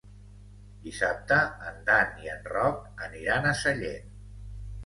[0.85, 1.37] Dissabte
[1.71, 4.13] en Dan i en Roc aniran a Sallent.